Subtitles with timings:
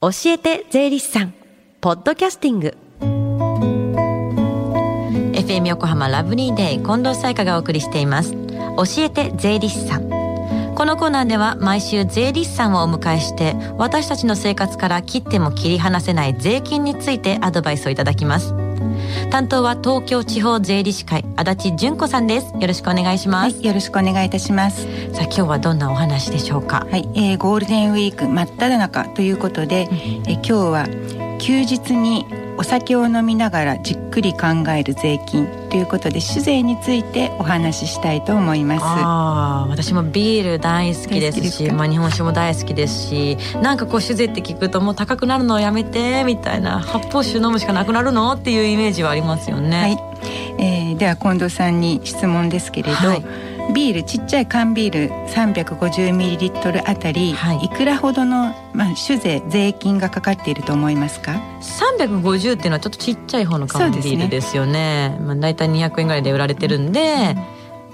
[0.00, 1.34] 教えて税理士さん。
[1.80, 2.76] ポッドキャスティング。
[5.32, 8.32] FM 横浜ラブリーデイ近藤彩花がお送りしています。
[8.32, 10.08] 教えて税理士さん。
[10.76, 18.54] このコーナーでは毎週税理士さんをお迎えして私たちの生活から切っても切り離せない税金についてアドバイスをいただきます。
[19.30, 22.52] 担当は東京地方税理士会足立純子さんです。
[22.58, 24.82] よろしくお願いします、はい、よろしくお願いいたします。
[25.12, 26.86] さあ今日はどんなお話でしょうか？
[26.90, 32.26] はい、えー、ゴールデンウィーク真っ只中ということで、えー、今日は休日に
[32.58, 38.82] お酒を飲みながらじっくり考える税金ということで酒税についてお話ししたいと思います。
[38.84, 46.80] あ私もビール大好きですしまあ、日本酒も大好きですしなんかこう酒税って聞くともう高くなるのをやめてみたいな。
[46.80, 48.32] 発泡酒飲むしかなくなるの？
[48.32, 49.98] っていうイメージはありますよね、はい。
[50.58, 53.24] えー、では近藤さんに質問ですけれど、はい
[53.74, 64.78] ビールちっちゃい缶ビール 350ml あたり、はい、いくらほどの、まあ、酒税税金がかかっていると思いますか？350っていうのはちょっとちっちゃい方の缶ビールですよね。
[64.78, 67.34] ね、まあ、大体200円ぐらいで売られてるんで、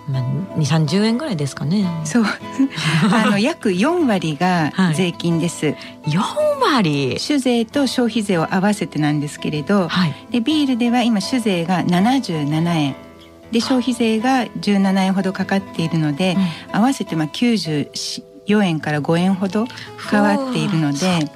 [0.09, 1.87] まあ、2 3 0円ぐらいですかね。
[2.05, 2.25] そう。
[3.13, 6.21] あの約4割が税金です、はい、4
[6.61, 12.97] 割酒税と消費税を合わせてなんですけれど、はい、でビールでは今酒税が77円
[13.55, 16.35] で消費税が17円ほどかかっているので、
[16.73, 19.67] うん、合わせてまあ94円から5円ほど
[20.11, 21.31] 変わっているので。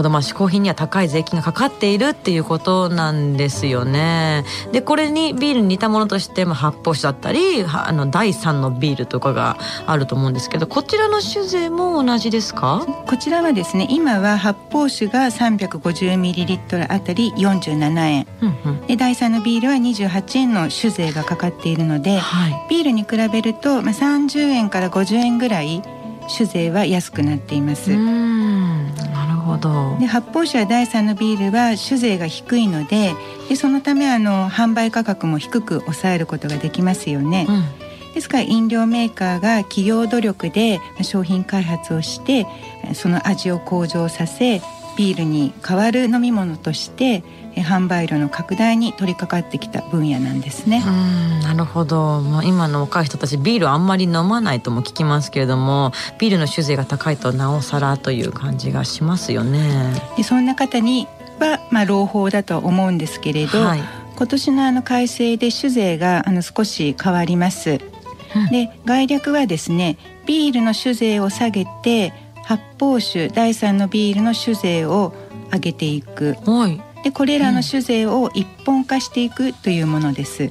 [0.00, 4.44] ほど、まあ、嗜好品には高い税金がかかっているっていうことなんですよね。
[4.72, 12.86] でこれにビールに似たものとして、まあ、発泡酒だったりあの第3のビールとかがあると思うんですけどこちらの酒税も同じですか？
[13.06, 25.82] こちらはですね今は発泡酒が 350ml あたり47円、うんうん、で第3のビールは28円の酒税がかかっているので、はい、ビールに比べると、まあ、30円から50円ぐらい
[26.28, 27.90] 酒税は安くなっています。
[29.50, 33.14] ほどで発泡酒や第3のビールは酒税が低いので
[33.48, 37.46] でそのためあの販売価格も低く抑えることができますよね。
[37.48, 42.44] うんですから飲料メーカーが企業努力で商品開発をして
[42.92, 44.60] その味を向上させ
[45.00, 47.24] ビールに代わる飲み物として
[47.56, 50.84] 販売量の拡大に取り掛かってきた分野なんですね。
[50.86, 59.94] うんなるほど、まあ、今の若い人たちビールあんまり飲まないとも聞きますけれどもビールの酒税が高いとなおさらという感じがしますよね。
[60.18, 61.08] でそんな方に
[61.38, 63.80] は、まあ、朗報だと思うんですけれど、はい、
[64.16, 67.80] 今年のあの改正で酒税があの少し変わります。
[68.50, 69.96] で概略はですね
[70.26, 72.12] ビールの酒税を下げて
[72.44, 75.12] 発泡酒第3のビールの酒税を
[75.52, 76.36] 上げていく。
[76.44, 80.50] はいでこれらの酒税を一本化していくというものです。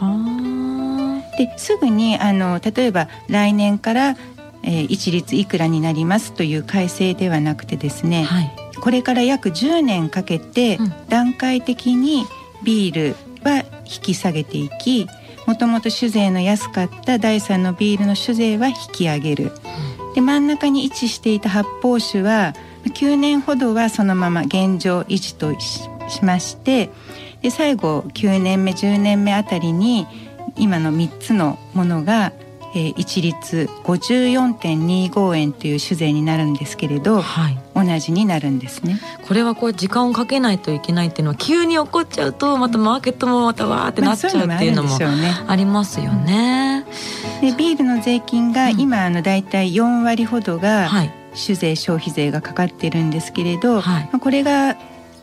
[0.00, 4.16] うん、ですぐにあの例えば来年から、
[4.62, 10.78] えー、一律いくらになりますという改正ではなくてですね、はい、これから約10年かけて
[11.08, 12.24] 段階的に
[12.62, 15.08] ビールは引き下げていき
[15.46, 19.52] もともと酒税の安かった第3のビールの酒税は引き上げる。
[20.14, 22.54] で真ん中に位置していた発泡酒は
[22.84, 25.88] 9年ほどはそのまま現状維持とし
[26.22, 26.90] まして
[27.42, 30.06] で最後9年目10年目あたりに
[30.56, 32.32] 今の3つのものが、
[32.74, 39.00] えー、一律54.25円という酒税になるんですけれど、はい、同じになるんですね。
[39.26, 44.96] これはこう時間をかけないといけないっていうのは急に起こっちゃうとまたマーケットもまたわーってなっちゃうっていうのも
[45.46, 46.84] ありますよね。
[47.40, 51.12] でビールの税金が今あのだいたい4割ほどが、はい。
[51.34, 54.76] 酒税消費税がかかってるんですけれど、はい、まあ、これが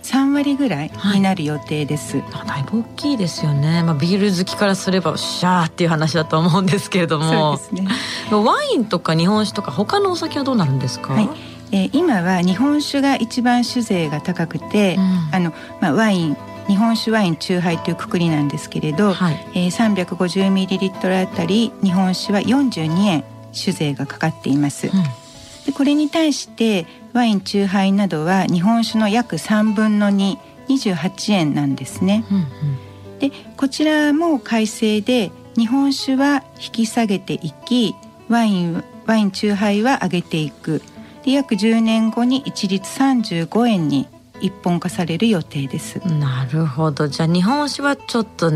[0.03, 7.57] 3割ぐらいになる予定です、はい、だいぶ大きいですよね、まあ、ビール好きからすればシャーっていう話だと思うんですけれども。
[7.57, 7.91] そうですね。
[8.31, 11.29] ワインとか日本酒とか他のお酒はどうなるんですか、はい。
[11.71, 16.37] えー、今は日本酒が一番酒税が高くて、うん、あのまあ、ワイン
[16.67, 24.87] 日本酒ワイン酎ハイというくくりなんですけれど、はいえー、350ml あたり日本酒は42円酒税がかかっています。
[24.87, 25.25] うん
[25.65, 32.23] でこれに対してワイン酎ハイなどは日本酒の約3分の228円なんですね。
[32.31, 32.41] うんう
[33.15, 37.95] ん、でこちらも改正で日本酒は引き下げていき
[38.29, 40.81] ワインワイン酎ハイは上げていく
[41.23, 44.07] で約10年後に一律35円に
[44.41, 45.97] 一本化される予定です。
[46.07, 47.07] なるほど。
[47.07, 48.51] じゃあ日本酒はちょっと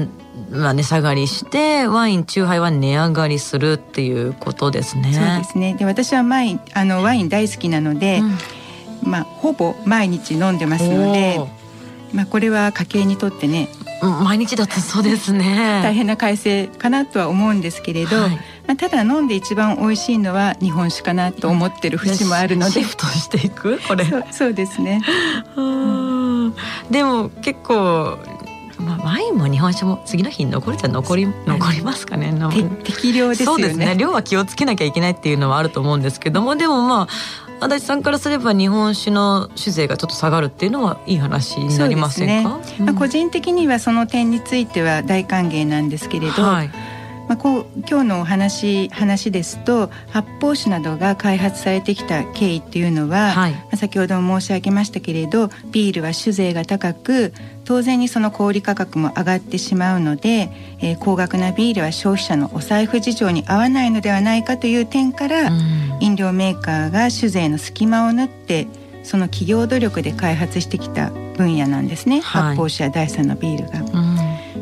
[0.52, 5.14] まあ値下がりしてワイン酎ハイは値上がりするっていうことですね。
[5.14, 5.76] そうですね。
[5.76, 8.22] で私はワインあのワイン大好きなので、
[9.04, 11.40] うん、まあほぼ毎日飲んでますので
[12.14, 13.70] まあこれは家計にとってね
[14.02, 15.82] 毎日だとそうですね。
[15.84, 18.40] 大変な改正かなとは思うんですけれど、はい、
[18.70, 22.74] まあ、ただ飲んで一番美味しいのは日本酒かなと思ってる節もあるので。
[22.80, 23.80] シフトしていく？
[23.88, 24.06] これ。
[24.30, 25.02] そうですね、
[25.56, 26.54] うん、
[26.92, 28.20] でも結構
[28.78, 32.34] まあ、ワインも日本酒も次の日残るじゃ残り残りますかね
[32.84, 33.64] 適量ですよね。
[33.64, 33.96] そうですね。
[33.98, 37.08] 量は気をつけなきゃいけないっていうのはあると思うんですけどもでもま
[37.60, 46.72] あ足立さんからすれば日本酒の酒税がちょっと下がるっていうのはいい話になりませんか、ねうん、まあ、個人的にはその点については大歓迎なんですけれど、はい
[47.30, 57.32] まあ、こう今日のお話話ですと発泡酒などが開発されてきた経緯っていうのは、はい、まあ、先ほども申し上げましたけれどビールは酒税が高く
[57.66, 60.50] 当然にその小売価格も上がってしまうので、
[60.80, 68.66] えー、高額なビールは消費者のお財布事情に合わないのではないかという点から、うん、飲料メーカーが酒税の隙間を縫って
[69.04, 73.99] その企業努力で開発してきた分野なんですね、はい、発泡酒や第三のビールが。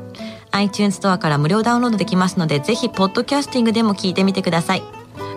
[0.51, 4.83] iTunes ストアから無料ダウンロードできますので、ぜひ、ポッドキャスティングでも聞いてみてください。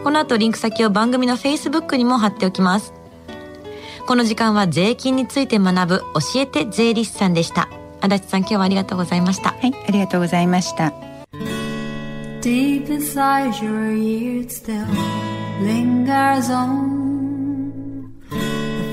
[0.02, 2.92] この後、リンク先を番組の Facebook にも貼っておきます。
[4.06, 7.68] この時間は税金について学ぶ、教えて税理士さんでした。
[8.00, 9.50] 足立さん、今日はありがとうございました。
[9.50, 10.92] はい、ありがとうございました。
[12.40, 14.86] Deep inside your ears still
[15.62, 16.99] lingers on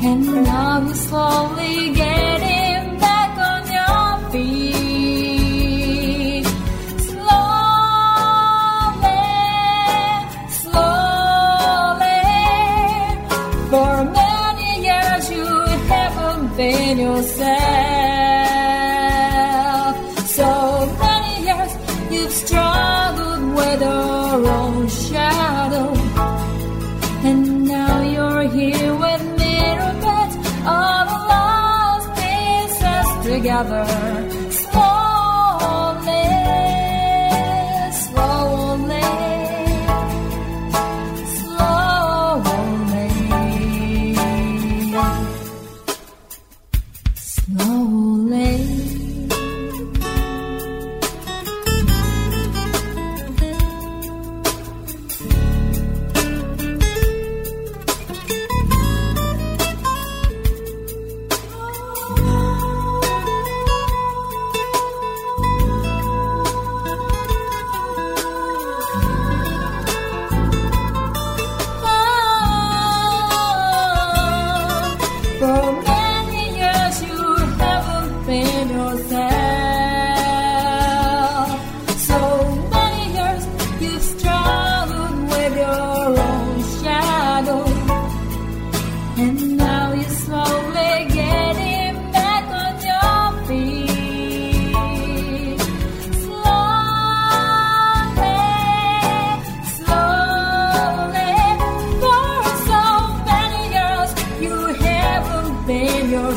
[0.00, 2.17] And now you're slowly getting
[33.60, 34.37] another.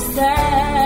[0.08, 0.81] myself.